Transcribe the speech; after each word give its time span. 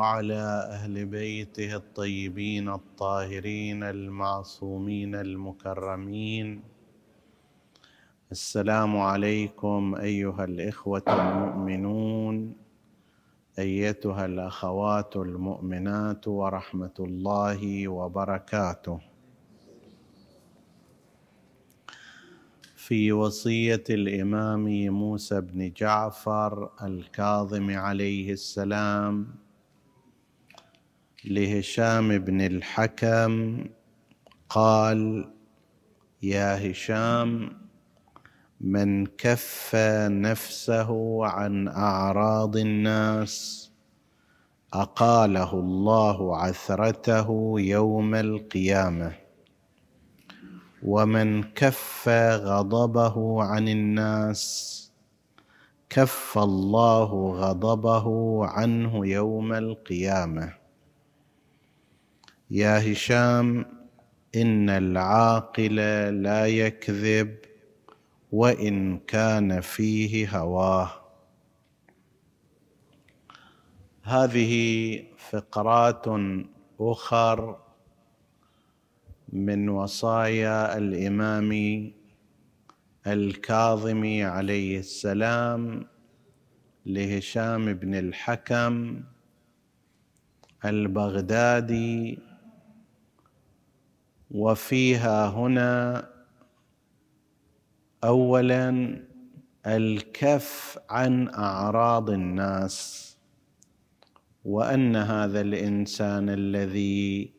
وعلى 0.00 0.44
أهل 0.76 1.06
بيته 1.06 1.76
الطيبين 1.76 2.68
الطاهرين 2.68 3.82
المعصومين 3.82 5.14
المكرمين. 5.14 6.62
السلام 8.32 8.96
عليكم 8.98 9.94
أيها 9.94 10.44
الإخوة 10.44 11.02
المؤمنون 11.08 12.56
أيتها 13.58 14.24
الأخوات 14.26 15.16
المؤمنات 15.16 16.28
ورحمة 16.28 16.96
الله 17.00 17.88
وبركاته. 17.88 19.00
في 22.76 23.12
وصية 23.12 23.84
الإمام 23.90 24.64
موسى 24.88 25.40
بن 25.40 25.72
جعفر 25.76 26.70
الكاظم 26.82 27.70
عليه 27.70 28.32
السلام 28.32 29.49
لهشام 31.24 32.18
بن 32.18 32.40
الحكم 32.40 33.64
قال 34.48 35.30
يا 36.22 36.70
هشام 36.70 37.52
من 38.60 39.06
كف 39.06 39.70
نفسه 40.08 41.20
عن 41.26 41.68
أعراض 41.68 42.56
الناس 42.56 43.70
أقاله 44.72 45.54
الله 45.54 46.36
عثرته 46.36 47.54
يوم 47.58 48.14
القيامة 48.14 49.12
ومن 50.82 51.42
كف 51.42 52.08
غضبه 52.34 53.42
عن 53.42 53.68
الناس 53.68 54.76
كف 55.90 56.38
الله 56.38 57.32
غضبه 57.32 58.06
عنه 58.46 59.06
يوم 59.06 59.52
القيامة. 59.52 60.59
يا 62.50 62.92
هشام 62.92 63.66
إن 64.36 64.70
العاقل 64.70 65.74
لا 66.22 66.46
يكذب 66.46 67.36
وإن 68.32 68.98
كان 68.98 69.60
فيه 69.60 70.38
هواه. 70.38 70.90
هذه 74.02 75.04
فقرات 75.30 76.04
أخر 76.80 77.58
من 79.32 79.68
وصايا 79.68 80.78
الإمام 80.78 81.50
الكاظم 83.06 84.22
عليه 84.22 84.78
السلام 84.78 85.86
لهشام 86.86 87.74
بن 87.74 87.94
الحكم 87.94 89.02
البغدادي 90.64 92.29
وفيها 94.30 95.28
هنا 95.28 96.08
اولا 98.04 99.00
الكف 99.66 100.78
عن 100.90 101.28
أعراض 101.28 102.10
الناس 102.10 103.06
وأن 104.44 104.96
هذا 104.96 105.40
الإنسان 105.40 106.28
الذي 106.28 107.32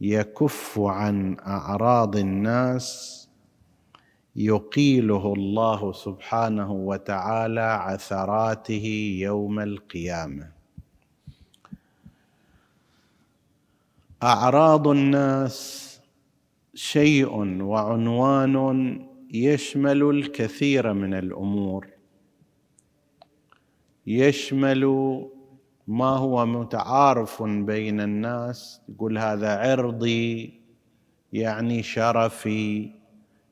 يكف 0.00 0.78
عن 0.78 1.36
أعراض 1.46 2.16
الناس 2.16 3.18
يقيله 4.36 5.32
الله 5.32 5.92
سبحانه 5.92 6.72
وتعالى 6.72 7.60
عثراته 7.60 9.16
يوم 9.20 9.60
القيامة. 9.60 10.52
أعراض 14.22 14.88
الناس 14.88 15.91
شيء 16.82 17.62
وعنوان 17.62 18.56
يشمل 19.34 20.02
الكثير 20.02 20.92
من 20.92 21.14
الأمور. 21.14 21.86
يشمل 24.06 24.84
ما 25.86 26.06
هو 26.06 26.46
متعارف 26.46 27.42
بين 27.42 28.00
الناس 28.00 28.80
يقول 28.88 29.18
هذا 29.18 29.58
عرضي 29.58 30.60
يعني 31.32 31.82
شرفي 31.82 32.90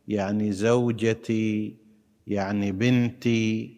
يعني 0.08 0.52
زوجتي 0.52 1.76
يعني 2.26 2.72
بنتي. 2.72 3.76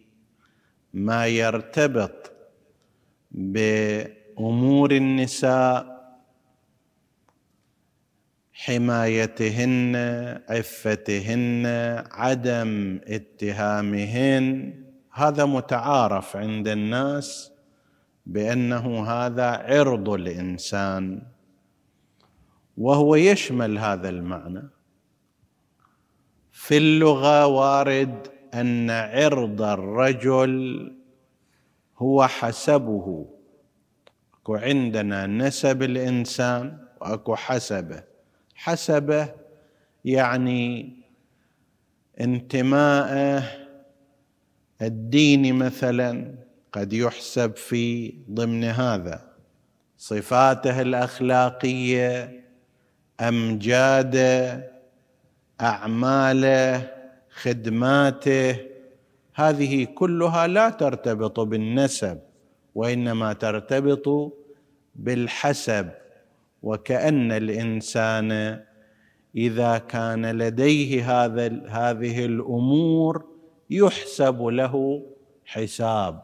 ما 0.93 1.27
يرتبط 1.27 2.31
بأمور 3.31 4.91
النساء 4.91 5.92
حمايتهن 8.53 9.95
عفتهن 10.49 11.65
عدم 12.11 12.99
اتهامهن. 13.07 14.73
هذا 15.11 15.45
متعارف 15.45 16.35
عند 16.35 16.67
الناس 16.67 17.51
بأنه 18.25 19.05
هذا 19.05 19.45
عرض 19.45 20.09
الإنسان. 20.09 21.21
وهو 22.77 23.15
يشمل 23.15 23.77
هذا 23.77 24.09
المعنى. 24.09 24.69
في 26.51 26.77
اللغة 26.77 27.47
وارد 27.47 28.27
أن 28.53 28.89
عرض 28.89 29.61
الرجل 29.61 30.95
هو 31.97 32.27
حسبه. 32.27 33.29
أكو 34.33 34.55
عندنا 34.55 35.27
نسب 35.27 35.83
الإنسان 35.83 36.77
وأكو 37.01 37.35
حسبه. 37.35 38.12
حسبه 38.63 39.29
يعني 40.05 40.93
انتماءه 42.21 43.43
الديني 44.81 45.51
مثلا 45.51 46.35
قد 46.71 46.93
يحسب 46.93 47.55
في 47.55 48.13
ضمن 48.31 48.63
هذا. 48.63 49.21
صفاته 49.97 50.81
الأخلاقية 50.81 52.43
أمجاده 53.21 54.71
أعماله 55.61 56.91
خدماته 57.29 58.57
هذه 59.33 59.83
كلها 59.83 60.47
لا 60.47 60.69
ترتبط 60.69 61.39
بالنسب 61.39 62.19
وإنما 62.75 63.33
ترتبط 63.33 64.33
بالحسب. 64.95 66.02
وكأن 66.63 67.31
الإنسان 67.31 68.59
إذا 69.35 69.77
كان 69.77 70.37
لديه 70.37 71.11
هذا 71.11 71.47
هذه 71.67 72.25
الأمور 72.25 73.25
يحسب 73.69 74.41
له 74.43 75.05
حساب. 75.45 76.23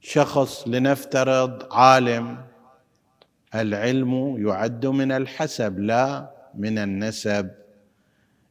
شخص 0.00 0.68
لنفترض 0.68 1.72
عالم 1.72 2.36
العلم 3.54 4.46
يعد 4.48 4.86
من 4.86 5.12
الحسب 5.12 5.78
لا 5.78 6.30
من 6.54 6.78
النسب. 6.78 7.50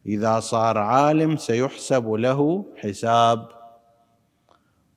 إذا 0.06 0.40
صار 0.40 0.78
عالم 0.78 1.38
سيحسب 1.38 2.12
له 2.12 2.66
حساب. 2.78 3.48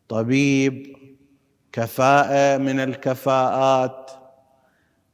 طبيب 0.08 0.96
كفاءة 1.72 2.58
من 2.58 2.81
الكفاءات. 2.81 4.10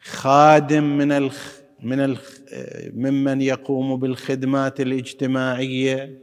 خادم 0.04 0.84
من 0.84 1.12
الخ 1.12 1.52
من 1.82 2.00
الخ 2.00 2.38
ممن 2.94 3.40
يقوم 3.40 3.96
بالخدمات 3.96 4.80
الاجتماعية. 4.80 6.18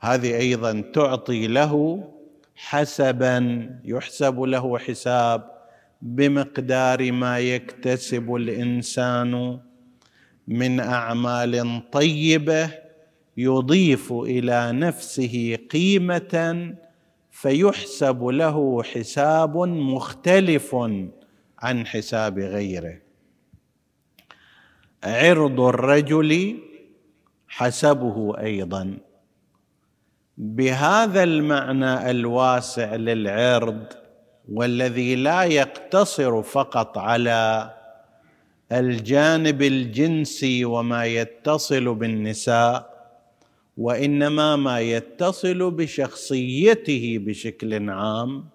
هذه 0.00 0.36
أيضا 0.36 0.80
تعطي 0.94 1.46
له 1.46 2.04
حسبا 2.56 3.70
يحسب 3.84 4.40
له 4.40 4.78
حساب 4.78 5.50
بمقدار 6.02 7.12
ما 7.12 7.38
يكتسب 7.38 8.34
الإنسان 8.34 9.58
من 10.48 10.80
أعمال 10.80 11.82
طيبة 11.92 12.70
يضيف 13.36 14.12
إلى 14.12 14.72
نفسه 14.72 15.58
قيمة 15.70 16.74
فيحسب 17.30 18.24
له 18.24 18.82
حساب 18.82 19.56
مختلف. 19.56 20.76
عن 21.62 21.86
حساب 21.86 22.38
غيره. 22.38 22.98
عرض 25.04 25.60
الرجل 25.60 26.58
حسبه 27.48 28.38
أيضا. 28.38 28.98
بهذا 30.38 31.22
المعنى 31.22 32.10
الواسع 32.10 32.94
للعرض 32.94 33.84
والذي 34.52 35.14
لا 35.14 35.42
يقتصر 35.42 36.42
فقط 36.42 36.98
على 36.98 37.70
الجانب 38.72 39.62
الجنسي 39.62 40.64
وما 40.64 41.04
يتصل 41.04 41.94
بالنساء 41.94 42.98
وإنما 43.76 44.56
ما 44.56 44.80
يتصل 44.80 45.70
بشخصيته 45.70 47.18
بشكل 47.20 47.90
عام 47.90 48.48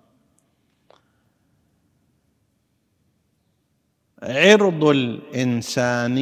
عرض 4.24 4.84
الإنسان 4.84 6.18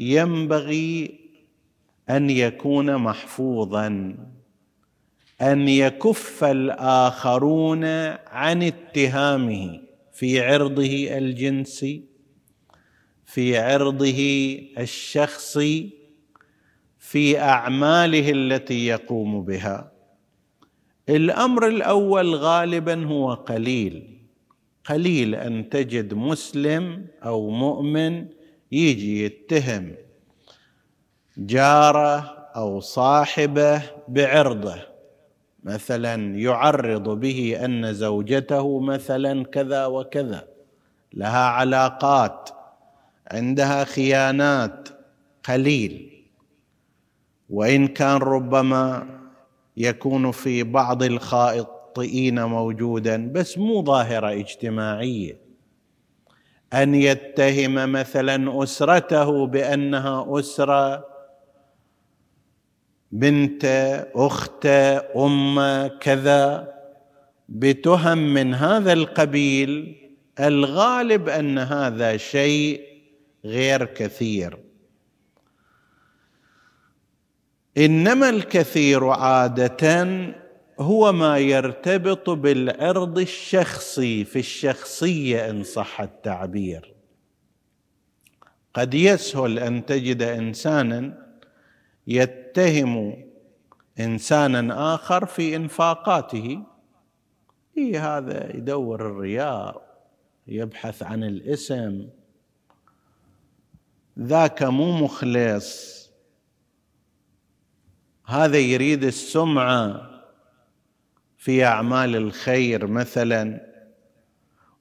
ينبغي 0.00 1.20
أن 2.10 2.30
يكون 2.30 2.96
محفوظا 2.96 4.16
أن 5.40 5.68
يكف 5.68 6.44
الآخرون 6.44 7.84
عن 8.26 8.62
اتهامه 8.62 9.80
في 10.12 10.40
عرضه 10.40 11.18
الجنسي 11.18 12.04
في 13.24 13.58
عرضه 13.58 14.18
الشخصي 14.78 15.90
في 16.98 17.40
أعماله 17.40 18.30
التي 18.30 18.86
يقوم 18.86 19.44
بها. 19.44 19.92
الأمر 21.08 21.66
الأول 21.66 22.34
غالبا 22.34 23.04
هو 23.04 23.34
قليل. 23.34 24.15
قليل 24.88 25.34
أن 25.34 25.68
تجد 25.68 26.14
مسلم 26.14 27.06
أو 27.24 27.50
مؤمن 27.50 28.26
يجي 28.72 29.24
يتهم 29.24 29.94
جاره 31.38 32.18
أو 32.56 32.80
صاحبه 32.80 33.82
بعرضه. 34.08 34.76
مثلا 35.64 36.38
يعرض 36.38 37.08
به 37.20 37.64
أن 37.64 37.94
زوجته 37.94 38.80
مثلا 38.80 39.44
كذا 39.44 39.86
وكذا. 39.86 40.48
لها 41.12 41.44
علاقات 41.44 42.50
عندها 43.30 43.84
خيانات 43.84 44.88
قليل. 45.44 46.22
وإن 47.50 47.88
كان 47.88 48.16
ربما 48.16 49.06
يكون 49.76 50.30
في 50.30 50.62
بعض 50.62 51.02
الخائطين 51.98 52.44
موجودا 52.44 53.32
بس 53.32 53.58
مو 53.58 53.84
ظاهرة 53.84 54.32
اجتماعية. 54.32 55.38
أن 56.72 56.94
يتهم 56.94 57.92
مثلا 57.92 58.62
أسرته 58.62 59.46
بأنها 59.46 60.38
أسرة 60.38 61.06
بنت 63.12 63.64
أخت 64.14 64.66
أم 65.16 65.86
كذا 66.00 66.74
بتهم 67.48 68.18
من 68.18 68.54
هذا 68.54 68.92
القبيل 68.92 69.96
الغالب 70.40 71.28
أن 71.28 71.58
هذا 71.58 72.16
شيء 72.16 72.80
غير 73.44 73.84
كثير. 73.84 74.58
إنما 77.78 78.28
الكثير 78.30 79.08
عادة 79.08 80.06
هو 80.78 81.12
ما 81.12 81.38
يرتبط 81.38 82.30
بالعرض 82.30 83.18
الشخصي 83.18 84.24
في 84.24 84.38
الشخصية 84.38 85.50
إن 85.50 85.62
صح 85.62 86.00
التعبير. 86.00 86.94
قد 88.74 88.94
يسهل 88.94 89.58
أن 89.58 89.86
تجد 89.86 90.22
إنسانا 90.22 91.26
يتهم 92.06 93.24
إنسانا 94.00 94.94
آخر 94.94 95.26
في 95.26 95.56
إنفاقاته. 95.56 96.62
إي 97.78 97.98
هذا 97.98 98.56
يدور 98.56 99.06
الرياء 99.06 99.86
يبحث 100.46 101.02
عن 101.02 101.24
الاسم. 101.24 102.08
ذاك 104.18 104.62
مو 104.62 104.92
مخلص. 104.92 105.96
هذا 108.26 108.58
يريد 108.58 109.04
السمعة. 109.04 110.15
في 111.46 111.64
أعمال 111.64 112.16
الخير 112.16 112.86
مثلا 112.86 113.60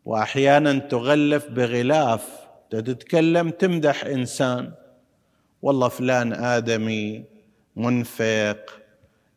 واحيانا 0.05 0.79
تغلف 0.79 1.47
بغلاف 1.47 2.29
تتكلم 2.69 3.49
تمدح 3.49 4.05
إنسان. 4.05 4.71
والله 5.61 5.87
فلان 5.87 6.33
آدمي 6.33 7.23
منفق 7.75 8.81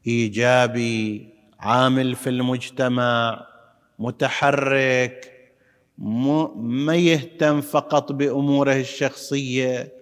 إيجابي 0.06 1.28
عامل 1.60 2.14
في 2.14 2.30
المجتمع 2.30 3.46
متحرك 3.98 5.32
ما 5.98 6.94
يهتم 6.94 7.60
فقط 7.60 8.12
بأموره 8.12 8.76
الشخصية. 8.76 9.92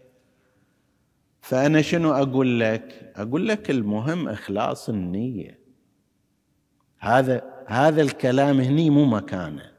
فأنا 1.40 1.82
شنو 1.82 2.12
أقول 2.12 2.61
لك؟ 2.61 3.12
أقول 3.17 3.49
لك 3.49 3.70
المهم 3.70 4.29
إخلاص 4.29 4.88
النية. 4.88 5.65
هذا 6.98 7.43
هذا 7.66 8.02
الكلام 8.02 8.60
هني 8.60 8.90
مو 8.90 9.04
مكانه. 9.04 9.70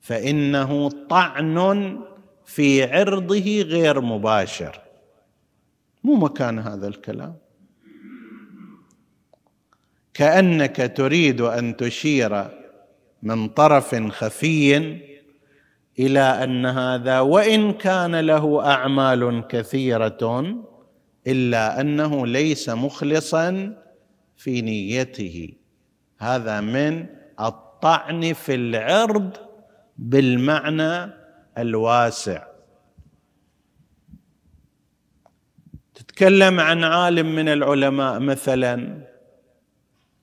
فإنه 0.00 0.88
طعن 0.88 1.98
في 2.44 2.84
عرضه 2.84 3.62
غير 3.62 4.00
مباشر. 4.00 4.80
مو 6.04 6.14
مكان 6.14 6.58
هذا 6.58 6.88
الكلام. 6.88 7.36
كأنك 10.14 10.92
تريد 10.96 11.40
أن 11.40 11.76
تشير 11.76 12.46
من 13.22 13.48
طرف 13.48 13.94
خفي 13.94 14.76
إلى 15.98 16.20
أن 16.20 16.66
هذا 16.66 17.20
وإن 17.20 17.72
كان 17.72 18.20
له 18.20 18.70
أعمال 18.70 19.46
كثيرة 19.48 20.44
إلا 21.26 21.80
أنه 21.80 22.26
ليس 22.26 22.68
مخلصا 22.68 23.76
في 24.36 24.62
نيته. 24.62 25.59
هذا 26.20 26.60
من 26.60 27.06
الطعن 27.40 28.32
في 28.32 28.54
العرض 28.54 29.36
بالمعنى 29.98 31.12
الواسع. 31.58 32.46
تتكلم 35.94 36.60
عن 36.60 36.84
عالم 36.84 37.34
من 37.34 37.48
العلماء 37.48 38.18
مثلا 38.18 39.06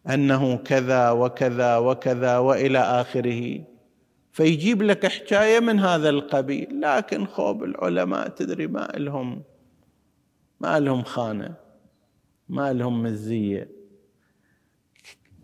أنه 0.10 0.58
كذا 0.58 1.12
وكذا 1.12 1.77
وكذا 1.77 2.38
وإلى 2.38 2.80
آخره 2.80 3.63
فيجيب 4.32 4.82
لك 4.82 5.06
حكاية 5.06 5.60
من 5.60 5.80
هذا 5.80 6.10
القبيل 6.10 6.82
لكن 6.82 7.25
خوب 7.25 7.63
العلماء 7.63 8.27
تدري 8.27 8.68
ما 8.68 8.88
لهم 8.96 9.44
ما 10.60 10.80
لهم 10.80 11.04
خانة 11.04 11.56
ما 12.50 12.74
لهم 12.74 13.04
مزية. 13.04 13.76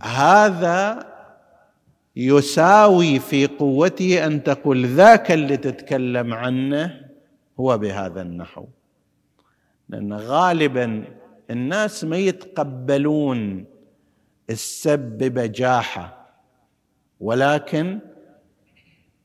هذا 0.04 1.14
يساوي 2.16 3.20
في 3.20 3.48
قوته 3.48 4.26
أن 4.26 4.44
تقول 4.44 4.86
ذاك 4.86 5.32
اللي 5.32 5.58
تتكلم 5.58 6.34
عنه 6.34 7.02
هو 7.60 7.78
بهذا 7.78 8.22
النحو. 8.22 8.66
لأن 9.90 10.14
غالبا 10.14 11.04
الناس 11.52 12.04
ما 12.04 12.18
يتقبلون 12.18 13.66
السب 14.50 15.00
ببجاحة 15.00 16.30
ولكن 17.20 18.00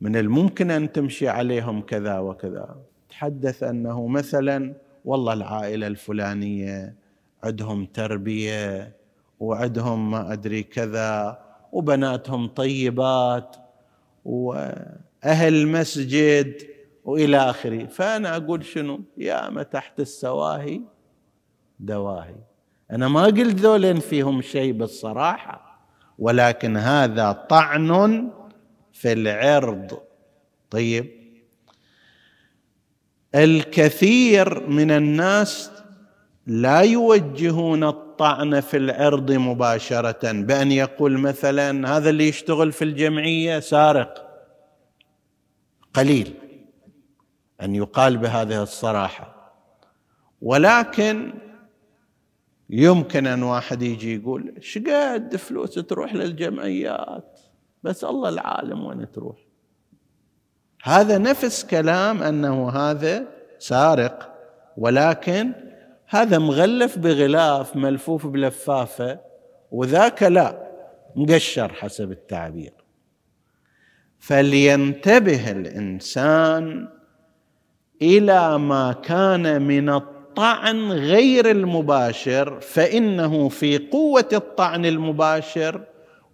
من 0.00 0.16
الممكن 0.16 0.70
أن 0.70 0.92
تمشي 0.92 1.28
عليهم 1.28 1.80
كذا 1.80 2.18
وكذا. 2.18 2.76
تحدث 3.08 3.62
أنه 3.62 4.06
مثلا 4.06 4.74
والله 5.04 5.32
العائلة 5.32 5.86
الفلانية 5.86 6.94
عندهم 7.44 7.86
تربية 7.86 8.97
وعندهم 9.40 10.10
ما 10.10 10.32
أدري 10.32 10.62
كذا 10.62 11.38
وبناتهم 11.72 12.48
طيبات 12.48 13.56
وأهل 14.24 15.66
مسجد 15.66 16.62
وإلى 17.04 17.36
آخره. 17.36 17.86
فأنا 17.86 18.36
أقول 18.36 18.64
شنو؟ 18.64 19.00
يا 19.16 19.50
ما 19.50 19.62
تحت 19.62 20.00
السواهي 20.00 20.80
دواهي. 21.80 22.36
أنا 22.90 23.08
ما 23.08 23.24
قلت 23.24 23.60
ذولين 23.60 24.00
فيهم 24.00 24.42
شيء 24.42 24.72
بالصراحة 24.72 25.80
ولكن 26.18 26.76
هذا 26.76 27.32
طعن 27.32 28.30
في 28.92 29.12
العرض. 29.12 29.98
طيب. 30.70 31.18
الكثير 33.34 34.68
من 34.68 34.90
الناس 34.90 35.70
لا 36.46 36.80
يوجهون 36.80 38.07
الطعن 38.18 38.60
في 38.60 38.76
العرض 38.76 39.32
مباشرة 39.32 40.32
بأن 40.32 40.72
يقول 40.72 41.18
مثلا 41.18 41.96
هذا 41.96 42.10
اللي 42.10 42.28
يشتغل 42.28 42.72
في 42.72 42.84
الجمعية 42.84 43.60
سارق. 43.60 44.28
قليل 45.94 46.34
أن 47.62 47.74
يقال 47.74 48.16
بهذه 48.16 48.62
الصراحة. 48.62 49.52
ولكن 50.42 51.32
يمكن 52.70 53.26
أن 53.26 53.42
واحد 53.42 53.82
يجي 53.82 54.14
يقول 54.14 54.54
إيش 54.56 54.78
قد 54.78 55.36
فلوس 55.36 55.74
تروح 55.74 56.14
للجمعيات 56.14 57.40
بس 57.82 58.04
الله 58.04 58.28
العالم 58.28 58.84
وين 58.84 59.12
تروح؟ 59.12 59.36
هذا 60.82 61.18
نفس 61.18 61.64
كلام 61.64 62.22
أنه 62.22 62.70
هذا 62.70 63.26
سارق 63.58 64.34
ولكن 64.76 65.67
هذا 66.10 66.38
مغلف 66.38 66.98
بغلاف 66.98 67.76
ملفوف 67.76 68.26
بلفافة 68.26 69.20
وذاك 69.70 70.22
لا 70.22 70.68
مقشر 71.16 71.72
حسب 71.72 72.10
التعبير. 72.10 72.72
فلينتبه 74.18 75.50
الإنسان 75.50 76.88
إلى 78.02 78.58
ما 78.58 78.92
كان 78.92 79.62
من 79.62 79.88
الطعن 79.88 80.92
غير 80.92 81.50
المباشر 81.50 82.60
فإنه 82.60 83.48
في 83.48 83.78
قوة 83.78 84.28
الطعن 84.32 84.86
المباشر 84.86 85.84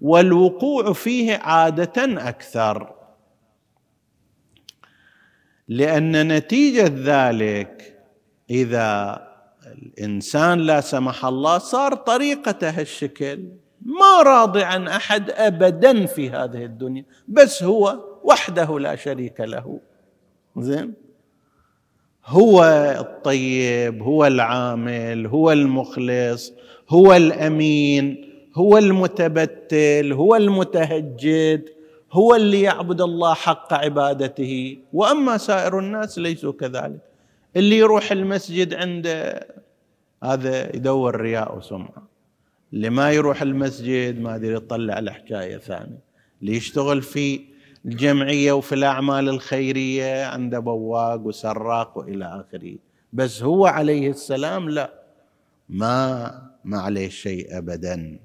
والوقوع 0.00 0.92
فيه 0.92 1.36
عادة 1.36 2.28
أكثر. 2.28 2.94
لأن 5.68 6.28
نتيجة 6.32 6.92
ذلك 6.96 7.98
إذا 8.50 9.33
الإنسان 9.66 10.58
لا 10.58 10.80
سمح 10.80 11.24
الله 11.24 11.58
صار 11.58 11.94
طريقته 11.94 12.70
هالشكل 12.70 13.44
ما 13.82 14.22
راضي 14.22 14.62
عن 14.62 14.88
أحد 14.88 15.30
ابدا 15.30 16.06
في 16.06 16.30
هذه 16.30 16.64
الدنيا 16.64 17.04
بس 17.28 17.62
هو 17.62 18.04
وحده 18.24 18.78
لا 18.78 18.96
شريك 18.96 19.40
له. 19.40 19.80
زين؟ 20.56 20.94
هو 22.26 22.64
الطيب 23.00 24.02
هو 24.02 24.26
العامل 24.26 25.26
هو 25.26 25.52
المخلص 25.52 26.52
هو 26.88 27.12
الأمين 27.12 28.30
هو 28.54 28.78
المتبتل 28.78 30.12
هو 30.12 30.36
المتهجد 30.36 31.68
هو 32.12 32.34
اللي 32.34 32.62
يعبد 32.62 33.00
الله 33.00 33.34
حق 33.34 33.74
عبادته. 33.74 34.78
وأما 34.92 35.36
سائر 35.36 35.78
الناس 35.78 36.18
ليسوا 36.18 36.52
كذلك. 36.52 37.13
اللي 37.56 37.78
يروح 37.78 38.12
المسجد 38.12 38.74
عنده 38.74 39.46
هذا 40.24 40.76
يدور 40.76 41.20
رياء 41.20 41.58
وسمعة. 41.58 42.08
اللي 42.72 42.90
ما 42.90 43.10
يروح 43.12 43.42
المسجد 43.42 44.20
ما 44.20 44.34
أدري 44.34 44.54
يطلع 44.54 44.98
له 44.98 45.12
حكاية 45.12 45.56
ثانية. 45.56 45.98
اللي 46.42 46.56
يشتغل 46.56 47.02
في 47.02 47.40
الجمعية 47.84 48.52
وفي 48.52 48.74
الأعمال 48.74 49.28
الخيرية 49.28 50.24
عنده 50.24 50.58
بواق 50.58 51.20
وسراق 51.20 51.98
وإلى 51.98 52.24
آخره. 52.24 52.74
بس 53.12 53.42
هو 53.42 53.66
عليه 53.66 54.10
السلام 54.10 54.70
لا. 54.70 54.92
ما 55.68 56.32
ما 56.64 56.78
عليه 56.80 57.08
شيء 57.08 57.58
ابدا. 57.58 58.18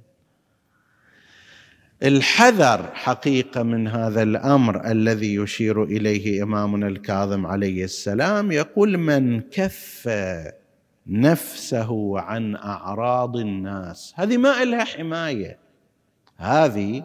الحذر 2.04 2.90
حقيقة 2.94 3.64
من 3.64 3.88
هذا 3.88 4.24
الأمر 4.24 4.92
الذي 4.92 5.36
يشير 5.36 5.84
إليه 5.84 6.44
إمامنا 6.44 6.88
الكاظم 6.88 7.46
عليه 7.46 7.84
السلام 7.84 8.52
يقول 8.52 8.98
من 8.98 9.42
كف 9.42 10.10
نفسه 11.08 12.20
عن 12.20 12.56
أعراض 12.56 13.38
الناس. 13.38 14.14
هذه 14.16 14.38
ما 14.38 14.64
لها 14.64 14.84
حماية. 14.84 15.60
هذه 16.38 17.04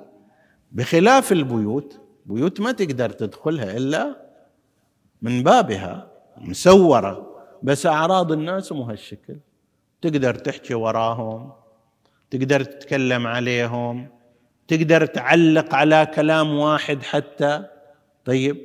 بخلاف 0.72 1.32
البيوت 1.32 2.00
بيوت 2.26 2.60
ما 2.60 2.72
تقدر 2.72 3.10
تدخلها 3.10 3.76
إلا 3.76 4.16
من 5.22 5.42
بابها 5.42 6.10
مسورة 6.38 7.36
بس 7.62 7.86
أعراض 7.86 8.32
الناس 8.32 8.72
مو 8.72 8.82
هالشكل. 8.82 9.36
تقدر 10.02 10.34
تحكي 10.34 10.74
وراهم 10.74 11.52
تقدر 12.30 12.64
تتكلم 12.64 13.26
عليهم 13.26 14.08
تقدر 14.68 15.06
تعلق 15.06 15.74
على 15.74 16.06
كلام 16.14 16.54
واحد 16.58 17.02
حتى. 17.02 17.64
طيب. 18.24 18.56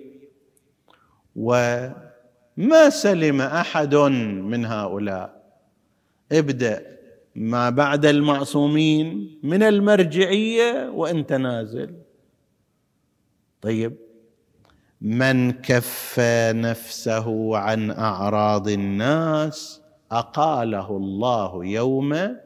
وما 1.36 2.90
سلم 2.90 3.42
أحد 3.42 3.96
من 3.96 4.66
هؤلاء. 4.66 5.44
ابدأ 6.32 6.98
ما 7.36 7.70
بعد 7.70 8.06
المعصومين 8.06 9.40
من 9.44 9.64
المرجعية 9.64 10.90
وأنت 10.90 11.34
نازل. 11.34 11.96
طيب. 13.62 13.96
من 15.02 15.52
كف 15.52 16.16
نفسه 16.54 17.58
عن 17.58 17.92
أعراض 17.92 18.68
الناس 18.68 19.82
أقاله 20.12 20.98
الله 20.98 21.66
يوم 21.66 22.38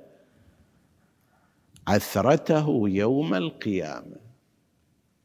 عثرته 1.87 2.83
يوم 2.85 3.33
القيامة. 3.33 4.15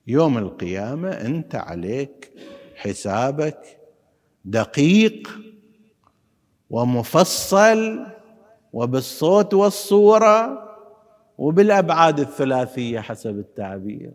يوم 0.06 0.38
القيامة 0.38 1.08
أنت 1.08 1.54
عليك 1.54 2.32
حسابك 2.76 3.78
دقيق 4.44 5.28
ومفصل 6.70 8.06
وبالصوت 8.72 9.54
والصورة 9.54 10.68
وبالأبعاد 11.38 12.20
الثلاثية 12.20 13.00
حسب 13.00 13.38
التعبير. 13.38 14.12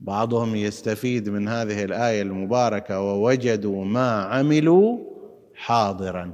بعضهم 0.00 0.56
يستفيد 0.56 1.28
من 1.28 1.48
هذه 1.48 1.84
الآية 1.84 2.22
المباركة 2.22 3.00
ووجدوا 3.00 3.84
ما 3.84 4.22
عملوا 4.22 4.98
حاضرا. 5.54 6.32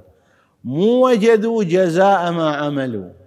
مو 0.65 1.07
وجدوا 1.07 1.65
جزاء 1.65 2.33
ما 2.33 2.57
عملوا. 2.57 3.20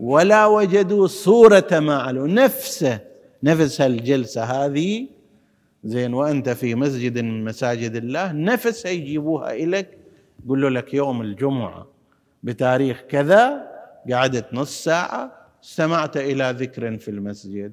ولا 0.00 0.46
وجدوا 0.46 1.06
صورة 1.06 1.68
ما 1.72 1.94
علوا. 1.94 2.26
نفسه 2.26 3.00
نفس 3.42 3.80
هالجلسة 3.80 4.42
هذه 4.44 5.08
زين 5.84 6.14
وأنت 6.14 6.48
في 6.48 6.74
مسجد 6.74 7.18
من 7.18 7.44
مساجد 7.44 7.96
الله 7.96 8.32
نفسها 8.32 8.90
يجيبوها 8.90 9.52
إليك 9.52 9.88
يقولوا 10.44 10.70
لك 10.70 10.94
يوم 10.94 11.22
الجمعة 11.22 11.86
بتاريخ 12.42 13.00
كذا 13.08 13.70
قعدت 14.10 14.54
نص 14.54 14.84
ساعة 14.84 15.32
استمعت 15.64 16.16
إلى 16.16 16.54
ذكر 16.58 16.98
في 16.98 17.10
المسجد. 17.10 17.72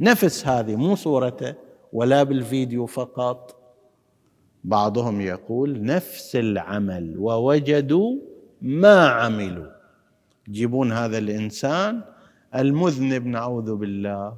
نفس 0.00 0.46
هذه 0.46 0.76
مو 0.76 0.94
صورته 0.94 1.54
ولا 1.92 2.22
بالفيديو 2.22 2.86
فقط. 2.86 3.56
بعضهم 4.64 5.20
يقول 5.20 5.84
نفس 5.84 6.36
العمل 6.36 7.14
ووجدوا 7.18 8.16
ما 8.62 9.08
عملوا. 9.08 9.75
تجيبون 10.46 10.92
هذا 10.92 11.18
الإنسان 11.18 12.02
المذنب 12.54 13.26
نعوذ 13.26 13.76
بالله. 13.76 14.36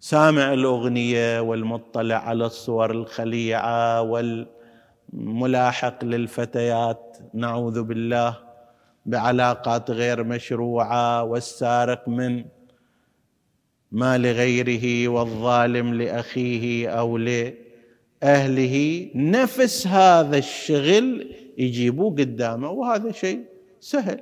سامع 0.00 0.52
الأغنية 0.52 1.40
والمطلع 1.40 2.16
على 2.16 2.46
الصور 2.46 2.90
الخليعة 2.90 4.02
والملاحق 4.02 6.04
للفتيات 6.04 7.18
نعوذ 7.34 7.82
بالله. 7.82 8.38
بعلاقات 9.06 9.90
غير 9.90 10.24
مشروعة 10.24 11.22
والسارق 11.22 12.08
من 12.08 12.44
مال 13.92 14.26
غيره 14.26 15.08
والظالم 15.08 15.94
لأخيه 15.94 16.88
أو 16.88 17.18
لأهله. 17.18 19.10
نفس 19.14 19.86
هذا 19.86 20.38
الشغل 20.38 21.34
يجيبوه 21.58 22.10
قدامه 22.10 22.70
وهذا 22.70 23.12
شيء 23.12 23.55
سهل. 23.86 24.20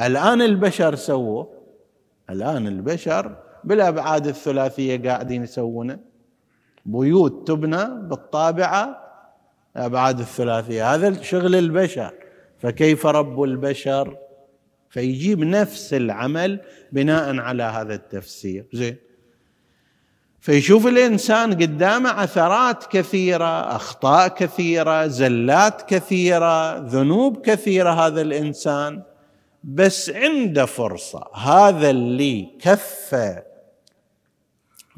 الآن 0.00 0.42
البشر 0.42 0.94
سووا. 0.94 1.44
الآن 2.30 2.66
البشر 2.66 3.36
بالأبعاد 3.64 4.26
الثلاثية 4.26 5.08
قاعدين 5.08 5.42
يسوونه. 5.42 5.98
بيوت 6.86 7.48
تبنى 7.48 8.08
بالطابعة 8.08 9.12
أبعاد 9.76 10.20
الثلاثية. 10.20 10.94
هذا 10.94 11.22
شغل 11.22 11.54
البشر. 11.54 12.14
فكيف 12.58 13.06
رب 13.06 13.42
البشر؟ 13.42 14.16
فيجيب 14.88 15.40
نفس 15.40 15.94
العمل 15.94 16.60
بناء 16.92 17.36
على 17.36 17.62
هذا 17.62 17.94
التفسير. 17.94 18.66
زين. 18.72 18.96
فيشوف 20.40 20.86
الإنسان 20.86 21.52
قدامه 21.54 22.10
عثرات 22.10 22.84
كثيرة 22.86 23.76
أخطاء 23.76 24.28
كثيرة 24.28 25.06
زلات 25.06 25.82
كثيرة 25.82 26.78
ذنوب 26.78 27.40
كثيرة 27.40 27.90
هذا 27.90 28.20
الإنسان. 28.20 29.02
بس 29.64 30.10
عنده 30.10 30.64
فرصة 30.64 31.24
هذا 31.34 31.90
اللي 31.90 32.48
كف 32.60 33.16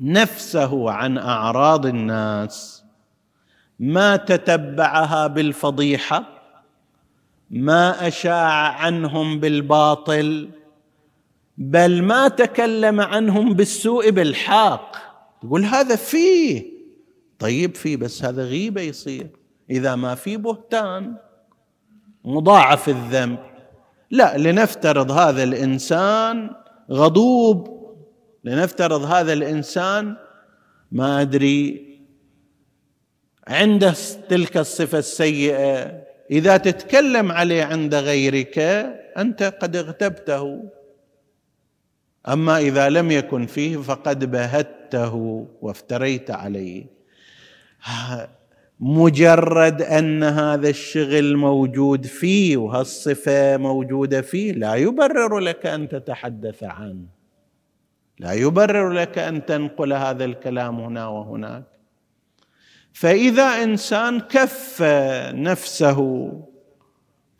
نفسه 0.01 0.91
عن 0.91 1.19
أعراض 1.19 1.87
الناس. 1.87 2.85
ما 3.79 4.17
تتبعها 4.17 5.27
بالفضيحة 5.27 6.25
ما 7.51 8.09
أشاع 8.09 8.73
عنهم 8.73 9.41
بالباطل 9.41 10.49
بل 11.59 12.03
ما 12.03 12.29
تكلم 12.29 13.01
عنهم 13.01 13.55
بالسوء 13.55 14.11
بالحاق 14.11 15.12
تقول 15.43 15.65
هذا 15.65 15.97
فيه. 15.97 16.73
طيب 17.39 17.75
فيه 17.75 17.97
بس 17.97 18.25
هذا 18.25 18.45
غيبة 18.45 18.81
يصير. 18.81 19.27
إذا 19.71 19.95
ما 19.95 20.15
في 20.15 20.37
بهتان 20.37 21.17
مضاعف 22.25 22.89
الذنب. 22.89 23.39
لا 24.11 24.39
لنفترض 24.39 25.11
هذا 25.11 25.43
الإنسان 25.43 26.51
غضوب. 26.91 27.83
لنفترض 28.45 29.03
هذا 29.03 29.33
الإنسان 29.33 30.17
ما 30.93 31.21
أدري 31.21 31.89
عنده 33.49 33.95
تلك 34.29 34.57
الصفة 34.57 34.99
السيئة. 34.99 36.03
إذا 36.31 36.57
تتكلم 36.57 37.33
عليه 37.33 37.65
عند 37.65 37.95
غيرك 37.95 38.59
أنت 39.17 39.43
قد 39.43 39.77
اغتبته. 39.77 40.71
أما 42.29 42.59
إذا 42.59 42.89
لم 42.89 43.11
يكن 43.11 43.47
فيه 43.47 43.77
فقد 43.77 44.31
بهته 44.93 45.47
وافتريت 45.61 46.31
عليه. 46.31 46.87
مجرد 48.81 49.83
أن 49.83 50.23
هذا 50.23 50.69
الشغل 50.69 51.37
موجود 51.37 52.07
فيه 52.07 52.57
وهالصفه 52.57 53.57
موجودة 53.57 54.21
فيه 54.21 54.53
لا 54.53 54.75
يبرر 54.75 55.39
لك 55.39 55.67
أن 55.67 55.89
تتحدث 55.89 56.63
عنه. 56.65 57.07
لا 58.19 58.33
يبرر 58.33 58.91
لك 58.91 59.19
أن 59.19 59.47
تنقل 59.47 59.93
هذا 59.93 60.25
الكلام 60.25 60.81
هنا 60.81 61.07
وهناك. 61.09 61.65
فإذا 62.93 63.63
إنسان 63.63 64.21
كف 64.21 64.83
نفسه 65.35 66.33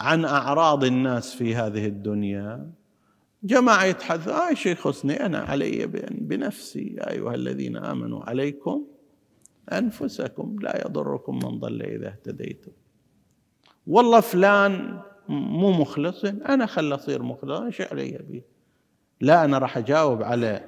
عن 0.01 0.25
أعراض 0.25 0.85
الناس 0.85 1.35
في 1.35 1.55
هذه 1.55 1.87
الدنيا 1.87 2.71
جماعة 3.45 3.85
يتحدث 3.85 4.29
آه 4.29 4.55
شيء 4.55 4.73
يخصني 4.73 5.27
أنا 5.27 5.39
علي 5.39 5.87
بنفسي 6.11 6.95
يا 6.99 7.11
أيها 7.11 7.35
الذين 7.35 7.77
آمنوا 7.77 8.23
عليكم 8.25 8.85
أنفسكم 9.73 10.57
لا 10.61 10.87
يضركم 10.87 11.35
من 11.35 11.59
ضل 11.59 11.83
إذا 11.83 12.09
اهتديتم. 12.09 12.73
والله 13.87 14.21
فلان 14.21 15.01
مو 15.29 15.71
مخلص 15.71 16.25
أنا 16.25 16.67
خل 16.67 16.95
أصير 16.95 17.23
مخلص 17.23 17.61
إيش 17.61 17.81
علي 17.81 18.19
به. 18.29 18.43
لا 19.21 19.45
أنا 19.45 19.59
راح 19.59 19.79
أجاوب 19.79 20.23
على 20.23 20.65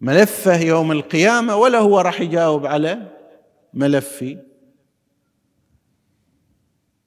ملفه 0.00 0.60
يوم 0.60 0.92
القيامة 0.92 1.56
ولا 1.56 1.78
هو 1.78 2.00
راح 2.00 2.20
يجاوب 2.20 2.66
على 2.66 3.08
ملفي. 3.74 4.38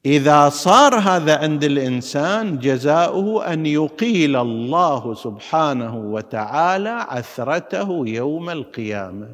إذا 0.05 0.49
صار 0.49 0.95
هذا 0.95 1.37
عند 1.37 1.63
الإنسان 1.63 2.59
جزاؤه 2.59 3.53
أن 3.53 3.65
يقيل 3.65 4.35
الله 4.35 5.13
سبحانه 5.13 5.97
وتعالى 5.97 6.89
عثرته 6.89 8.07
يوم 8.07 8.49
القيامة. 8.49 9.29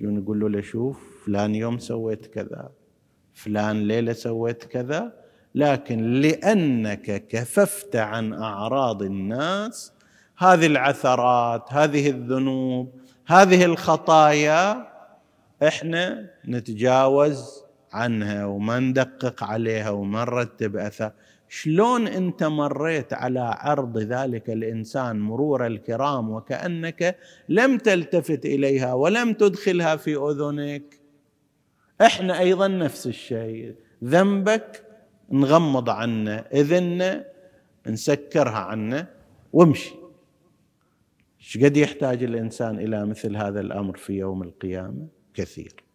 يقول 0.00 0.52
له 0.52 0.60
شوف 0.60 1.12
فلان 1.26 1.54
يوم 1.54 1.78
سويت 1.78 2.26
كذا 2.26 2.70
فلان 3.34 3.88
ليلة 3.88 4.12
سويت 4.12 4.64
كذا 4.64 5.12
لكن 5.54 6.12
لأنك 6.12 7.26
كففت 7.28 7.96
عن 7.96 8.32
أعراض 8.32 9.02
الناس 9.02 9.92
هذه 10.38 10.66
العثرات 10.66 11.72
هذه 11.72 12.10
الذنوب 12.10 13.00
هذه 13.26 13.64
الخطايا 13.64 14.88
إحنا 15.62 16.30
نتجاوز 16.48 17.62
عنها 17.94 18.46
وما 18.46 18.78
ندقق 18.78 19.44
عليها 19.44 19.90
وما 19.90 20.24
نرتب 20.24 20.76
أثر. 20.76 21.12
شلون 21.48 22.08
أنت 22.08 22.44
مريت 22.44 23.12
على 23.12 23.40
عرض 23.40 23.98
ذلك 23.98 24.50
الإنسان 24.50 25.20
مرور 25.20 25.66
الكرام 25.66 26.30
وكأنك 26.30 27.16
لم 27.48 27.78
تلتفت 27.78 28.46
إليها 28.46 28.92
ولم 28.94 29.32
تدخلها 29.32 29.96
في 29.96 30.16
أذنك؟ 30.16 31.00
إحنا 32.00 32.38
أيضا 32.38 32.68
نفس 32.68 33.06
الشيء. 33.06 33.74
ذنبك 34.04 34.86
نغمض 35.32 35.90
عنه 35.90 36.32
اذننا 36.32 37.24
نسكرها 37.86 38.58
عنه 38.58 39.06
وامشي. 39.52 39.94
إيش 41.40 41.58
قد 41.64 41.76
يحتاج 41.76 42.22
الإنسان 42.24 42.78
إلى 42.78 43.06
مثل 43.06 43.36
هذا 43.36 43.60
الأمر 43.60 43.96
في 43.96 44.12
يوم 44.12 44.42
القيامة؟ 44.42 45.06
كثير. 45.34 45.91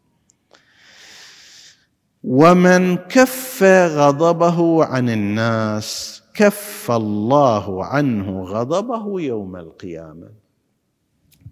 ومن 2.28 2.96
كف 2.98 3.64
غضبه 3.64 4.86
عن 4.86 5.10
الناس 5.10 6.22
كف 6.34 6.92
الله 6.92 7.86
عنه 7.86 8.44
غضبه 8.44 9.22
يوم 9.22 9.56
القيامه. 9.56 10.30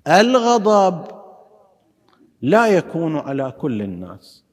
الغضب 0.07 1.07
لا 2.41 2.67
يكون 2.67 3.17
على 3.17 3.53
كل 3.57 3.81
الناس. 3.81 4.43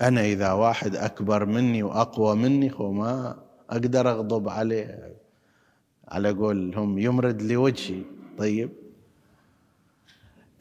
أنا 0.00 0.20
إذا 0.24 0.52
واحد 0.52 0.96
أكبر 0.96 1.46
مني 1.46 1.82
وأقوى 1.82 2.36
مني 2.36 2.70
ما 2.78 3.36
أقدر 3.70 4.10
أغضب 4.10 4.48
عليه. 4.48 5.16
على 6.08 6.30
قولهم 6.30 6.98
يمرد 6.98 7.42
لوجهي. 7.42 8.02
طيب 8.38 8.70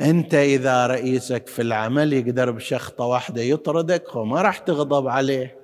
أنت 0.02 0.34
إذا 0.34 0.88
رئيسك 0.88 1.48
في 1.48 1.62
العمل 1.62 2.14
يقدر 2.14 2.52
بشخطة 2.52 3.04
واحدة 3.04 3.42
يطردك 3.42 4.16
وما 4.16 4.42
راح 4.42 4.58
تغضب 4.58 5.08
عليه. 5.08 5.60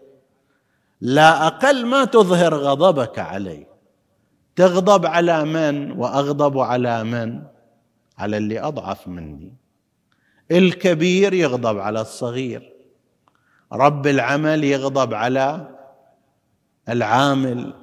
لا 1.01 1.47
أقل 1.47 1.85
ما 1.85 2.05
تظهر 2.05 2.55
غضبك 2.55 3.19
عليه. 3.19 3.67
تغضب 4.55 5.05
على 5.05 5.45
من 5.45 5.91
وأغضب 5.91 6.59
على 6.59 7.03
من؟ 7.03 7.41
على 8.17 8.37
اللي 8.37 8.59
أضعف 8.59 9.07
مني. 9.07 9.53
الكبير 10.51 11.33
يغضب 11.33 11.79
على 11.79 12.01
الصغير. 12.01 12.73
رب 13.73 14.07
العمل 14.07 14.63
يغضب 14.63 15.13
على 15.13 15.67
العامل. 16.89 17.73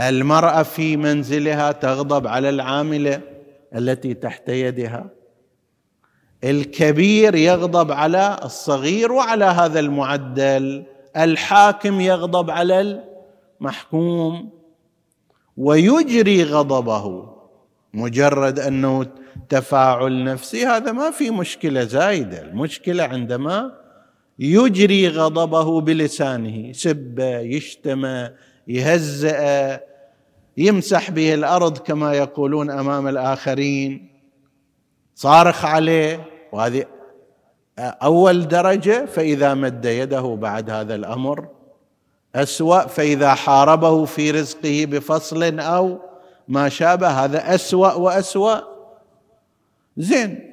المرأة 0.00 0.62
في 0.62 0.96
منزلها 0.96 1.72
تغضب 1.72 2.26
على 2.26 2.48
العاملة. 2.48 3.37
التي 3.74 4.14
تحت 4.14 4.48
يدها. 4.48 5.10
الكبير 6.44 7.34
يغضب 7.34 7.92
على 7.92 8.40
الصغير 8.44 9.12
وعلى 9.12 9.44
هذا 9.44 9.80
المعدل. 9.80 10.84
الحاكم 11.16 12.00
يغضب 12.00 12.50
على 12.50 13.02
المحكوم. 13.60 14.50
ويجري 15.56 16.44
غضبه. 16.44 17.34
مجرد 17.94 18.58
أنه 18.58 19.06
تفاعل 19.48 20.24
نفسي 20.24 20.66
هذا 20.66 20.92
ما 20.92 21.10
في 21.10 21.30
مشكلة 21.30 21.84
زايدة. 21.84 22.42
المشكلة 22.42 23.04
عندما 23.04 23.72
يجري 24.38 25.08
غضبه 25.08 25.80
بلسانه 25.80 26.72
سب 26.72 27.18
يشتم 27.42 28.28
يهزأ 28.68 29.80
يمسح 30.58 31.10
به 31.10 31.34
الأرض 31.34 31.78
كما 31.78 32.12
يقولون 32.14 32.70
أمام 32.70 33.08
الآخرين. 33.08 34.08
صارخ 35.14 35.64
عليه. 35.64 36.24
وهذه 36.52 36.84
أول 37.78 38.48
درجة 38.48 39.04
فإذا 39.04 39.54
مد 39.54 39.84
يده 39.84 40.36
بعد 40.40 40.70
هذا 40.70 40.94
الأمر. 40.94 41.48
أسوأ 42.34 42.86
فإذا 42.86 43.34
حاربه 43.34 44.04
في 44.04 44.30
رزقه 44.30 44.86
بفصل 44.90 45.60
أو 45.60 46.00
ما 46.48 46.68
شابه. 46.68 47.08
هذا 47.24 47.54
أسوأ 47.54 47.92
وأسوأ. 47.92 48.60
زين. 49.96 50.48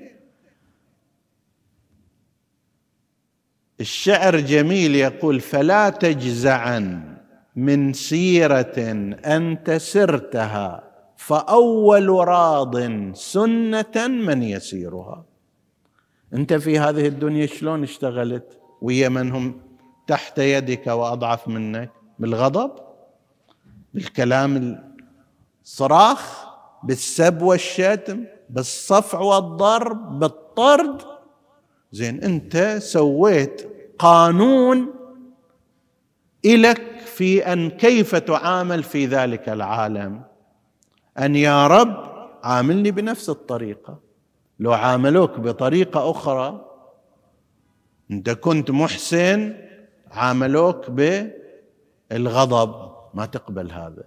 الشعر 3.79 4.39
جميل 4.39 4.95
يقول 4.95 5.39
فلا 5.39 5.89
تجزعن. 5.89 7.14
من 7.55 7.93
سيرة 7.93 8.75
أنت 9.25 9.71
سرتها 9.71 10.83
فأول 11.17 12.09
راض 12.09 12.75
سنة 13.13 14.07
من 14.07 14.43
يسيرها. 14.43 15.25
أنت 16.33 16.53
في 16.53 16.79
هذه 16.79 17.07
الدنيا 17.07 17.45
شلون 17.45 17.83
اشتغلت؟ 17.83 18.59
ويا 18.81 19.09
من 19.09 19.31
هم 19.31 19.61
تحت 20.07 20.39
يدك 20.39 20.87
وأضعف 20.87 21.47
منك؟ 21.47 21.91
بالغضب؟ 22.19 22.71
بالكلام 23.93 24.81
الصراخ؟ 25.63 26.45
بالسب 26.83 27.41
والشتم؟ 27.41 28.23
بالصفع 28.49 29.19
والضرب؟ 29.19 30.19
بالطرد؟ 30.19 31.01
زين 31.91 32.23
أنت 32.23 32.77
سويت 32.79 33.69
قانون 33.99 34.94
إلك 36.45 36.99
في 36.99 37.53
أن 37.53 37.69
كيف 37.69 38.15
تعامل 38.15 38.83
في 38.83 39.05
ذلك 39.05 39.49
العالم؟ 39.49 40.21
أن 41.19 41.35
يا 41.35 41.67
رب 41.67 42.29
عاملني 42.43 42.91
بنفس 42.91 43.29
الطريقة. 43.29 43.99
لو 44.59 44.73
عاملوك 44.73 45.39
بطريقة 45.39 46.11
أخرى 46.11 46.65
إنت 48.11 48.29
كنت 48.29 48.71
محسن 48.71 49.53
عاملوك 50.11 50.85
الغضب 52.11 52.95
ما 53.13 53.25
تقبل 53.25 53.71
هذا. 53.71 54.03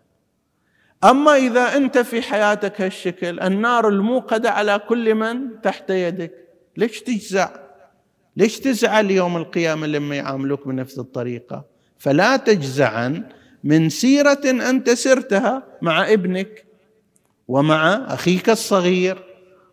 أما 1.05 1.37
إذا 1.37 1.77
أنت 1.77 1.98
في 1.98 2.22
حياتك 2.22 2.81
هالشكل 2.81 3.40
النار 3.40 3.88
الموقدة 3.88 4.51
على 4.51 4.79
كل 4.79 5.14
من 5.14 5.61
تحت 5.61 5.90
يدك 5.90 6.33
ليش 6.77 7.03
تجزع؟ 7.03 7.51
ليش 8.37 8.61
تزعل 8.61 9.11
يوم 9.11 9.37
القيامة 9.37 9.87
لما 9.87 10.16
يعاملوك 10.16 10.68
بنفس 10.68 10.98
الطريقة؟ 10.98 11.78
فلا 11.98 12.37
تجزعا 12.37 13.28
من 13.64 13.88
سيرة 13.88 14.40
أنت 14.44 14.90
سرتها 14.90 15.62
مع 15.82 16.12
ابنك 16.12 16.64
ومع 17.48 17.94
أخيك 17.94 18.50
الصغير 18.50 19.18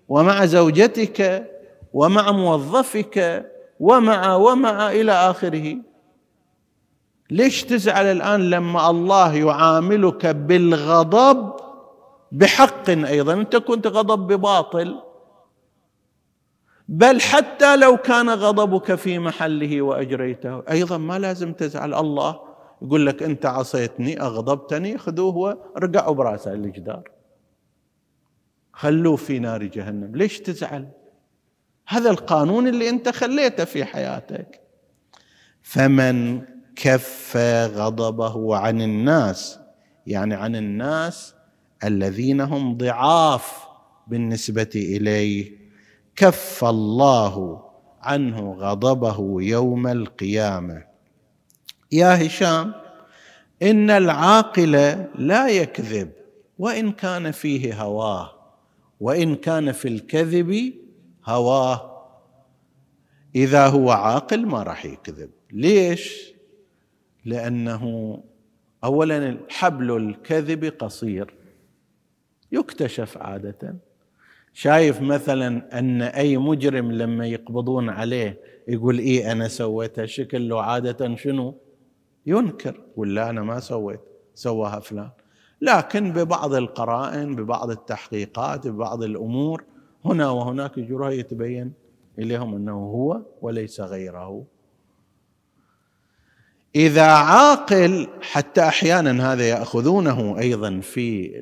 ومع 0.09 0.45
زوجتك 0.45 1.49
ومع 1.93 2.31
موظفك 2.31 3.45
ومع 3.79 4.35
ومع 4.35 4.91
إلى 4.91 5.11
آخره. 5.11 5.77
ليش 7.31 7.63
تزعل 7.63 8.05
الآن 8.05 8.49
لما 8.49 8.89
الله 8.89 9.35
يعاملك 9.35 10.25
بالغضب 10.25 11.53
بحق 12.31 12.89
أيضا؟ 12.89 13.33
انت 13.33 13.55
كنت 13.55 13.87
غضب 13.87 14.33
بباطل 14.33 15.04
بل 16.87 17.21
حتى 17.21 17.77
لو 17.77 17.97
كان 17.97 18.29
غضبك 18.29 18.95
في 18.95 19.19
محله 19.19 19.81
وأجريته. 19.81 20.63
أيضا 20.71 20.97
ما 20.97 21.19
لازم 21.19 21.53
تزعل. 21.53 21.93
الله 21.93 22.39
يقول 22.81 23.05
لك 23.05 23.23
أنت 23.23 23.45
عصيتني 23.45 24.21
أغضبتني 24.21 24.97
خذوه 24.97 25.35
ورقعوا 25.35 26.15
برأسه 26.15 26.53
الجدار 26.53 27.09
خلوه 28.73 29.15
في 29.15 29.39
نار 29.39 29.63
جهنم. 29.63 30.15
ليش 30.15 30.39
تزعل؟ 30.39 30.87
هذا 31.87 32.09
القانون 32.09 32.67
اللي 32.67 32.89
أنت 32.89 33.09
خليته 33.09 33.63
في 33.65 33.85
حياتك. 33.85 34.61
فمن 35.61 36.41
كف 36.75 37.37
غضبه 37.75 38.57
عن 38.57 38.81
الناس 38.81 39.59
يعني 40.07 40.35
عن 40.35 40.55
الناس 40.55 41.35
الذين 41.83 42.41
هم 42.41 42.77
ضعاف 42.77 43.67
بالنسبة 44.07 44.69
إليه 44.75 45.64
كف 46.15 46.63
الله 46.63 47.65
عنه 48.01 48.53
غضبه 48.53 49.41
يوم 49.41 49.87
القيامة. 49.87 50.83
يا 51.91 52.27
هشام 52.27 52.73
إن 53.61 53.89
العاقل 53.89 54.71
لا 55.15 55.47
يكذب 55.47 56.11
وإن 56.59 56.91
كان 56.91 57.31
فيه 57.31 57.81
هواه 57.83 58.31
وإن 58.99 59.35
كان 59.35 59.71
في 59.71 59.87
الكذب 59.87 60.73
هواه. 61.25 61.91
إذا 63.35 63.67
هو 63.67 63.91
عاقل 63.91 64.45
ما 64.45 64.63
راح 64.63 64.85
يكذب. 64.85 65.29
ليش؟ 65.51 66.33
لأنه 67.25 68.23
اولا 68.83 69.37
حبل 69.49 69.97
الكذب 69.97 70.65
قصير 70.65 71.33
يكتشف 72.51 73.17
عادة. 73.17 73.75
شايف 74.55 75.01
مثلا 75.01 75.79
أن 75.79 76.01
أي 76.01 76.37
مجرم 76.37 76.91
لما 76.91 77.27
يقبضون 77.27 77.89
عليه 77.89 78.39
يقول 78.67 78.99
إيه 78.99 79.31
أنا 79.31 79.47
سويت 79.47 79.99
هالشكل 79.99 80.47
لو 80.47 80.59
عادة 80.59 81.15
شنو؟ 81.15 81.57
ينكر. 82.25 82.81
ولا 82.95 83.29
أنا 83.29 83.43
ما 83.43 83.59
سويت 83.59 83.99
سواها 84.33 84.79
فلان. 84.79 85.09
لكن 85.61 86.11
ببعض 86.11 86.53
القرائن 86.53 87.35
ببعض 87.35 87.69
التحقيقات 87.69 88.67
ببعض 88.67 89.03
الأمور 89.03 89.63
هنا 90.05 90.29
وهناك 90.29 90.77
يجرها 90.77 91.09
يتبين 91.09 91.73
إليهم 92.19 92.55
أنه 92.55 92.77
هو 92.77 93.21
وليس 93.41 93.81
غيره. 93.81 94.45
إذا 96.75 97.05
عاقل 97.05 98.07
حتى 98.21 98.61
أحيانا 98.61 99.33
هذا 99.33 99.49
يأخذونه 99.49 100.39
أيضا 100.39 100.79
في 100.79 101.39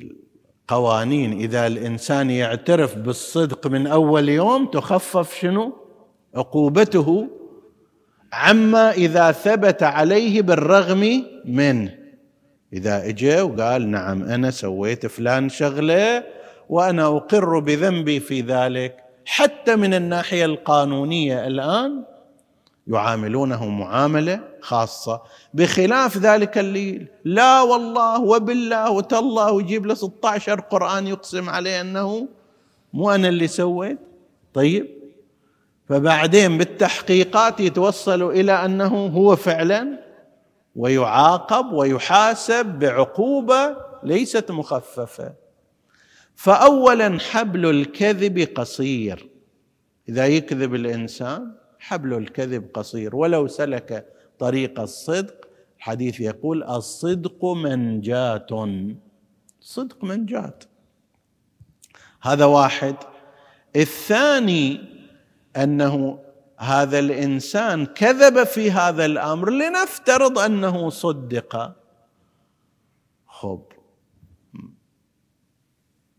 القوانين 0.64 1.32
إذا 1.32 1.66
الإنسان 1.66 2.30
يعترف 2.30 2.96
بالصدق 2.96 3.66
من 3.66 3.86
أول 3.86 4.28
يوم 4.28 4.66
تخفف 4.66 5.34
شنو؟ 5.40 5.72
عقوبته. 6.34 7.28
عما 8.32 8.90
إذا 8.90 9.32
ثبت 9.32 9.82
عليه 9.82 10.42
بالرغم 10.42 11.24
منه 11.44 11.94
إذا 12.72 13.08
اجى 13.08 13.40
وقال 13.40 13.90
نعم 13.90 14.22
أنا 14.22 14.50
سويت 14.50 15.06
فلان 15.06 15.48
شغلة 15.48 16.24
وأنا 16.68 17.06
أقر 17.06 17.58
بذنبي 17.58 18.20
في 18.20 18.40
ذلك. 18.40 18.96
حتى 19.24 19.76
من 19.76 19.94
الناحية 19.94 20.44
القانونية 20.44 21.46
الآن 21.46 22.04
يعاملونه 22.86 23.68
معاملة 23.68 24.40
خاصة. 24.60 25.22
بخلاف 25.54 26.18
ذلك 26.18 26.58
اللي 26.58 27.06
لا 27.24 27.62
والله 27.62 28.20
وبالله 28.20 28.90
وتالله 28.90 29.52
ويجيب 29.52 29.86
له 29.86 29.94
16 29.94 30.60
قرآن 30.60 31.06
يقسم 31.06 31.50
عليه 31.50 31.80
أنه 31.80 32.28
مو 32.92 33.10
أنا 33.10 33.28
اللي 33.28 33.46
سويت. 33.46 33.98
طيب. 34.54 34.88
فبعدين 35.88 36.58
بالتحقيقات 36.58 37.60
يتوصلوا 37.60 38.32
إلى 38.32 38.52
أنه 38.52 39.06
هو 39.06 39.36
فعلا 39.36 40.04
ويعاقب 40.76 41.72
ويحاسب 41.72 42.66
بعقوبة 42.66 43.76
ليست 44.02 44.50
مخففة. 44.50 45.32
فاولا 46.36 47.18
حبل 47.18 47.70
الكذب 47.70 48.48
قصير. 48.54 49.28
إذا 50.08 50.26
يكذب 50.26 50.74
الإنسان 50.74 51.63
حبل 51.84 52.14
الكذب 52.14 52.68
قصير. 52.74 53.16
ولو 53.16 53.46
سلك 53.46 54.12
طريق 54.38 54.80
الصدق 54.80 55.48
الحديث 55.78 56.20
يقول 56.20 56.62
الصدق 56.62 57.44
منجات 57.44 58.50
صدق 59.60 60.04
منجات 60.04 60.64
هذا 62.22 62.44
واحد. 62.44 62.96
الثاني 63.76 64.80
أنه 65.56 66.18
هذا 66.58 66.98
الإنسان 66.98 67.86
كذب 67.86 68.44
في 68.44 68.70
هذا 68.70 69.04
الأمر 69.04 69.50
لنفترض 69.50 70.38
أنه 70.38 70.90
صدق. 70.90 71.76
خب. 73.26 73.62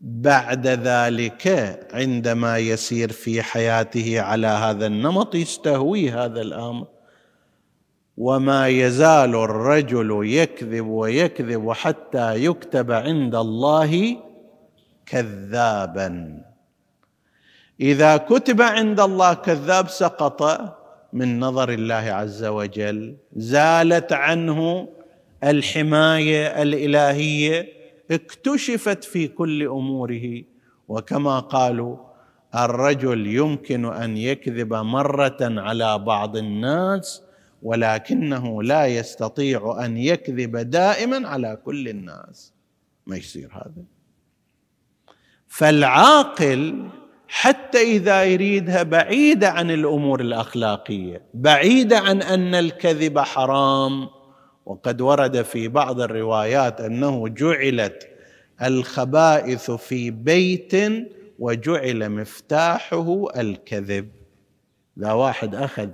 بعد 0.06 0.66
ذلك 0.66 1.48
عندما 1.92 2.58
يسير 2.58 3.12
في 3.12 3.42
حياته 3.42 4.20
على 4.20 4.46
هذا 4.46 4.86
النمط 4.86 5.34
يستهوي 5.34 6.10
هذا 6.10 6.40
الأمر. 6.40 6.86
وما 8.16 8.68
يزال 8.68 9.34
الرجل 9.34 10.20
يكذب 10.22 10.86
ويكذب 10.86 11.72
حتى 11.72 12.44
يكتب 12.44 12.92
عند 12.92 13.34
الله 13.34 14.16
كذابا. 15.06 16.42
إذا 17.80 18.16
كتب 18.16 18.62
عند 18.62 19.00
الله 19.00 19.34
كذاب 19.34 19.88
سقط 19.88 20.42
من 21.12 21.40
نظر 21.40 21.68
الله 21.70 21.94
عز 21.94 22.44
وجل 22.44 23.16
زالت 23.36 24.12
عنه 24.12 24.88
الحماية 25.44 26.62
الإلهية 26.62 27.75
اكتشفت 28.10 29.04
في 29.04 29.28
كل 29.28 29.62
أموره 29.62 30.42
وكما 30.88 31.38
قالوا 31.38 31.96
الرجل 32.54 33.26
يمكن 33.26 33.84
أن 33.84 34.16
يكذب 34.16 34.74
مرة 34.74 35.36
على 35.40 35.98
بعض 35.98 36.36
الناس 36.36 37.22
ولكنه 37.62 38.62
لا 38.62 38.86
يستطيع 38.86 39.84
أن 39.84 39.96
يكذب 39.96 40.56
دائما 40.56 41.28
على 41.28 41.58
كل 41.64 41.88
الناس. 41.88 42.52
ما 43.06 43.16
يصير 43.16 43.48
هذا؟ 43.52 43.84
فالعاقل 45.48 46.88
حتى 47.28 47.82
إذا 47.82 48.24
يريدها 48.24 48.82
بعيده 48.82 49.50
عن 49.50 49.70
الأمور 49.70 50.20
الأخلاقية 50.20 51.22
بعيده 51.34 51.98
عن 51.98 52.22
أن 52.22 52.54
الكذب 52.54 53.18
حرام 53.18 54.08
وقد 54.66 55.00
ورد 55.00 55.42
في 55.42 55.68
بعض 55.68 56.00
الروايات 56.00 56.80
أنه 56.80 57.28
جعلت 57.28 58.08
الخبائث 58.62 59.70
في 59.70 60.10
بيت 60.10 60.72
وجعل 61.38 62.08
مفتاحه 62.10 63.24
الكذب. 63.36 64.08
إذا 64.98 65.12
واحد 65.12 65.54
أخذ 65.54 65.88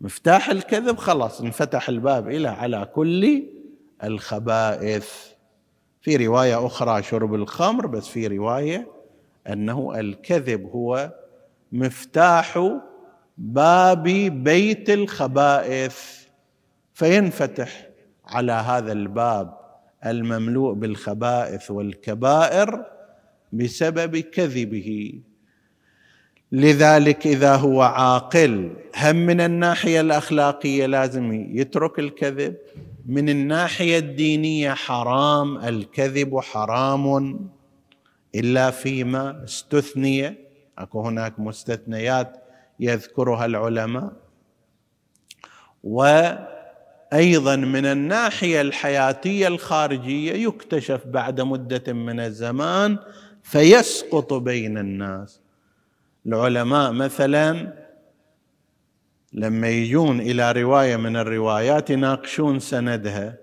مفتاح 0.00 0.50
الكذب 0.50 0.96
خلاص 0.96 1.40
انفتح 1.40 1.88
الباب 1.88 2.28
إلى 2.28 2.48
على 2.48 2.88
كل 2.94 3.42
الخبائث. 4.04 5.10
في 6.00 6.16
رواية 6.26 6.66
أخرى 6.66 7.02
شرب 7.02 7.34
الخمر 7.34 7.86
بس 7.86 8.08
في 8.08 8.26
رواية 8.26 8.88
أنه 9.46 10.00
الكذب 10.00 10.70
هو 10.72 11.12
مفتاح 11.72 12.78
باب 13.38 14.02
بيت 14.44 14.90
الخبائث. 14.90 16.26
فينفتح 16.94 17.85
على 18.26 18.52
هذا 18.52 18.92
الباب 18.92 19.58
المملوء 20.06 20.72
بالخبائث 20.74 21.70
والكبائر 21.70 22.84
بسبب 23.52 24.16
كذبه. 24.16 25.20
لذلك 26.52 27.26
إذا 27.26 27.56
هو 27.56 27.82
عاقل 27.82 28.70
هم 28.96 29.16
من 29.16 29.40
الناحية 29.40 30.00
الأخلاقية 30.00 30.86
لازم 30.86 31.32
يترك 31.56 31.98
الكذب. 31.98 32.56
من 33.06 33.28
الناحية 33.28 33.98
الدينية 33.98 34.74
حرام 34.74 35.58
الكذب 35.58 36.40
حرام. 36.40 37.38
إلا 38.34 38.70
فيما 38.70 39.44
استثني 39.44 40.34
أكو 40.78 41.00
هناك 41.00 41.40
مستثنيات 41.40 42.42
يذكرها 42.80 43.46
العلماء. 43.46 44.12
وأيضا 47.16 47.56
من 47.56 47.86
الناحية 47.86 48.60
الحياتية 48.60 49.48
الخارجية 49.48 50.32
يكتشف 50.32 51.00
بعد 51.06 51.40
مدة 51.40 51.92
من 51.92 52.20
الزمان 52.20 52.98
فيسقط 53.42 54.32
بين 54.32 54.78
الناس. 54.78 55.40
العلماء 56.26 56.92
مثلا 56.92 57.72
لما 59.32 59.68
يجون 59.68 60.20
إلى 60.20 60.52
رواية 60.52 60.96
من 60.96 61.16
الروايات 61.16 61.90
يناقشون 61.90 62.60
سندها 62.60 63.36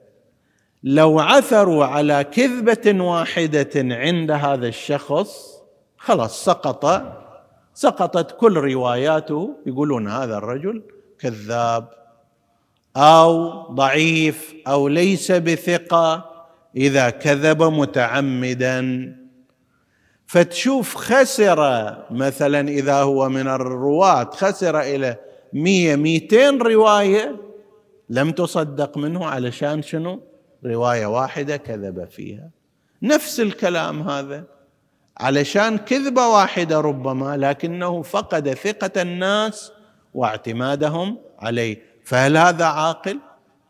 لو 0.83 1.19
عثروا 1.19 1.85
على 1.85 2.23
كذبة 2.23 3.03
واحدة 3.03 3.71
عند 3.75 4.31
هذا 4.31 4.67
الشخص 4.67 5.59
خلاص 5.97 6.45
سقط 6.45 6.85
سقطت 7.73 8.35
كل 8.39 8.57
رواياته 8.57 9.57
يقولون 9.65 10.07
هذا 10.07 10.37
الرجل 10.37 10.83
كذاب. 11.19 12.02
أو 12.97 13.49
ضعيف 13.73 14.53
أو 14.67 14.87
ليس 14.87 15.31
بثقة 15.31 16.33
إذا 16.75 17.09
كذب 17.09 17.63
متعمدا. 17.63 19.15
فتشوف 20.27 20.95
خسر 20.95 21.59
مثلا 22.11 22.69
إذا 22.69 22.95
هو 22.95 23.29
من 23.29 23.47
الرواة 23.47 24.23
خسر 24.23 24.79
إلى 24.79 25.17
مية 25.53 25.95
ميتين 25.95 26.61
رواية 26.61 27.35
لم 28.09 28.31
تصدق 28.31 28.97
منه 28.97 29.25
علشان 29.25 29.81
شنو؟ 29.81 30.21
رواية 30.65 31.05
واحدة 31.05 31.57
كذب 31.57 32.09
فيها. 32.09 32.49
نفس 33.01 33.39
الكلام 33.39 34.09
هذا. 34.09 34.43
علشان 35.17 35.77
كذبة 35.77 36.27
واحدة 36.27 36.81
ربما 36.81 37.37
لكنه 37.37 38.01
فقد 38.01 38.53
ثقة 38.53 39.01
الناس 39.01 39.71
واعتمادهم 40.13 41.17
عليه. 41.39 41.92
فهل 42.03 42.37
هذا 42.37 42.65
عاقل؟ 42.65 43.19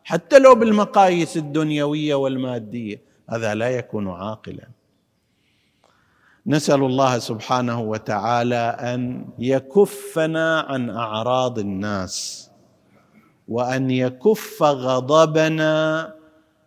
حتى 0.04 0.38
لو 0.38 0.54
بالمقاييس 0.54 1.36
الدنيوية 1.36 2.14
والمادية 2.14 3.00
هذا 3.30 3.54
لا 3.54 3.68
يكون 3.68 4.08
عاقلا. 4.08 4.68
نسأل 6.46 6.82
الله 6.82 7.18
سبحانه 7.18 7.80
وتعالى 7.80 8.76
أن 8.80 9.26
يكفنا 9.38 10.60
عن 10.60 10.90
أعراض 10.90 11.58
الناس 11.58 12.50
وأن 13.48 13.90
يكف 13.90 14.62
غضبنا 14.62 16.14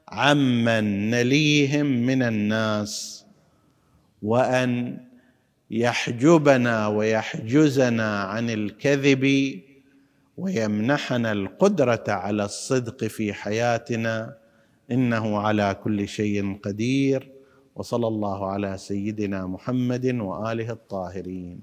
عمن 0.09 1.09
نليهم 1.09 1.85
من 1.85 2.23
الناس 2.23 3.25
وأن 4.21 4.97
يحجبنا 5.71 6.87
ويحجزنا 6.87 8.23
عن 8.23 8.49
الكذب 8.49 9.25
ويمنحنا 10.37 11.31
القدرة 11.31 12.03
على 12.07 12.45
الصدق 12.45 13.03
في 13.03 13.33
حياتنا. 13.33 14.37
إنه 14.91 15.37
على 15.37 15.79
كل 15.83 16.07
شيء 16.07 16.59
قدير. 16.63 17.31
وصلى 17.75 18.07
الله 18.07 18.51
على 18.51 18.77
سيدنا 18.77 19.47
محمد 19.47 20.05
وآله 20.05 20.71
الطاهرين. 20.71 21.61